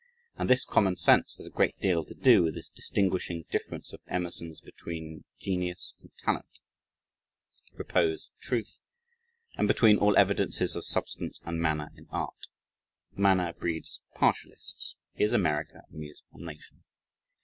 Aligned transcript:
And 0.35 0.49
this 0.49 0.65
common 0.65 0.95
sense 0.95 1.35
has 1.35 1.45
a 1.45 1.51
great 1.51 1.77
deal 1.77 2.03
to 2.05 2.15
do 2.15 2.41
with 2.41 2.55
this 2.55 2.69
distinguishing 2.69 3.45
difference 3.51 3.93
of 3.93 4.01
Emerson's 4.07 4.59
between 4.59 5.25
genius 5.37 5.93
and 5.99 6.09
talent, 6.17 6.59
repose 7.73 8.31
and 8.33 8.41
truth, 8.41 8.79
and 9.59 9.67
between 9.67 9.99
all 9.99 10.17
evidences 10.17 10.75
of 10.75 10.85
substance 10.85 11.39
and 11.45 11.61
manner 11.61 11.91
in 11.95 12.07
art. 12.09 12.47
Manner 13.15 13.53
breeds 13.53 14.01
partialists. 14.15 14.95
"Is 15.17 15.33
America 15.33 15.83
a 15.87 15.93
musical 15.93 16.39
nation?" 16.39 16.83